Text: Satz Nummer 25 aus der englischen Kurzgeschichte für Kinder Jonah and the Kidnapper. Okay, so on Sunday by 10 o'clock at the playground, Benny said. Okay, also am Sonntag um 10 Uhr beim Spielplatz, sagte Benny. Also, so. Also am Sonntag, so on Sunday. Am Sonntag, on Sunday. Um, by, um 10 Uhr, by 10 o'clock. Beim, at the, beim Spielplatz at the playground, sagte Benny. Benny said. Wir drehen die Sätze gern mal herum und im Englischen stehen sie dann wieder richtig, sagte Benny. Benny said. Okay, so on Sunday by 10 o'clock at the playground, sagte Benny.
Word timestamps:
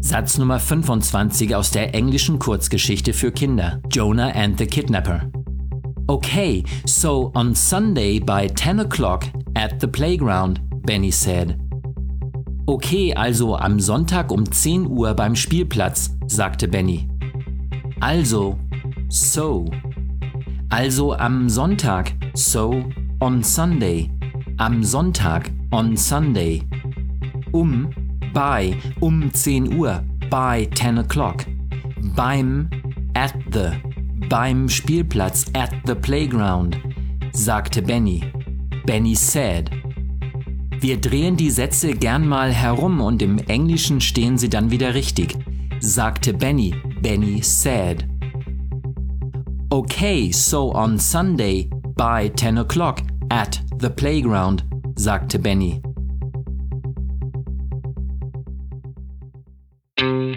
Satz 0.00 0.38
Nummer 0.38 0.58
25 0.58 1.54
aus 1.54 1.70
der 1.70 1.94
englischen 1.94 2.38
Kurzgeschichte 2.38 3.12
für 3.12 3.32
Kinder 3.32 3.80
Jonah 3.90 4.30
and 4.30 4.58
the 4.58 4.66
Kidnapper. 4.66 5.30
Okay, 6.06 6.64
so 6.86 7.30
on 7.34 7.54
Sunday 7.54 8.18
by 8.18 8.46
10 8.46 8.80
o'clock 8.80 9.26
at 9.54 9.80
the 9.80 9.86
playground, 9.86 10.60
Benny 10.86 11.10
said. 11.10 11.58
Okay, 12.66 13.12
also 13.14 13.56
am 13.56 13.80
Sonntag 13.80 14.30
um 14.30 14.50
10 14.50 14.86
Uhr 14.86 15.14
beim 15.14 15.34
Spielplatz, 15.34 16.16
sagte 16.26 16.68
Benny. 16.68 17.08
Also, 18.00 18.58
so. 19.08 19.66
Also 20.70 21.14
am 21.14 21.48
Sonntag, 21.48 22.12
so 22.34 22.84
on 23.20 23.42
Sunday. 23.42 24.10
Am 24.58 24.82
Sonntag, 24.84 25.50
on 25.72 25.96
Sunday. 25.96 26.62
Um, 27.52 27.90
by, 28.38 28.72
um 29.00 29.32
10 29.32 29.80
Uhr, 29.80 30.04
by 30.30 30.64
10 30.76 30.98
o'clock. 30.98 31.44
Beim, 32.14 32.70
at 33.16 33.34
the, 33.50 33.72
beim 34.28 34.68
Spielplatz 34.68 35.50
at 35.56 35.74
the 35.86 35.96
playground, 35.96 36.76
sagte 37.32 37.82
Benny. 37.82 38.22
Benny 38.86 39.16
said. 39.16 39.70
Wir 40.78 41.00
drehen 41.00 41.36
die 41.36 41.50
Sätze 41.50 41.94
gern 41.94 42.28
mal 42.28 42.52
herum 42.52 43.00
und 43.00 43.22
im 43.22 43.38
Englischen 43.48 44.00
stehen 44.00 44.38
sie 44.38 44.48
dann 44.48 44.70
wieder 44.70 44.94
richtig, 44.94 45.36
sagte 45.80 46.32
Benny. 46.32 46.76
Benny 47.02 47.42
said. 47.42 48.06
Okay, 49.70 50.30
so 50.30 50.72
on 50.76 50.96
Sunday 50.96 51.68
by 51.96 52.30
10 52.36 52.58
o'clock 52.58 53.00
at 53.30 53.60
the 53.80 53.90
playground, 53.90 54.64
sagte 54.94 55.40
Benny. 55.40 55.82